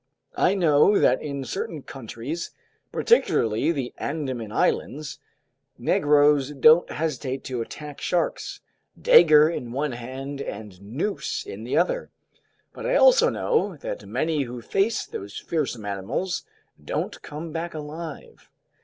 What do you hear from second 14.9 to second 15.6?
those